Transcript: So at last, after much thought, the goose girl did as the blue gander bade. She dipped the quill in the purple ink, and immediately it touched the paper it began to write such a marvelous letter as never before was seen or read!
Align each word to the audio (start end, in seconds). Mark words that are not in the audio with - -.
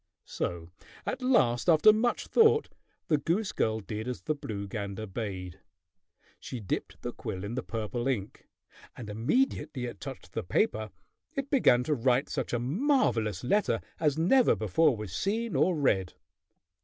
So 0.25 0.71
at 1.05 1.21
last, 1.21 1.69
after 1.69 1.93
much 1.93 2.25
thought, 2.25 2.69
the 3.07 3.19
goose 3.19 3.51
girl 3.51 3.81
did 3.81 4.07
as 4.07 4.23
the 4.23 4.33
blue 4.33 4.67
gander 4.67 5.05
bade. 5.05 5.59
She 6.39 6.59
dipped 6.59 7.03
the 7.03 7.13
quill 7.13 7.43
in 7.43 7.53
the 7.53 7.61
purple 7.61 8.07
ink, 8.07 8.47
and 8.97 9.11
immediately 9.11 9.85
it 9.85 9.99
touched 10.01 10.31
the 10.33 10.41
paper 10.41 10.89
it 11.35 11.51
began 11.51 11.83
to 11.83 11.93
write 11.93 12.29
such 12.29 12.51
a 12.51 12.57
marvelous 12.57 13.43
letter 13.43 13.79
as 13.99 14.17
never 14.17 14.55
before 14.55 14.97
was 14.97 15.13
seen 15.15 15.55
or 15.55 15.75
read! 15.75 16.13